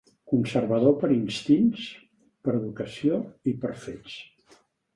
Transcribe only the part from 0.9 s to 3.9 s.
per instints, per educació i per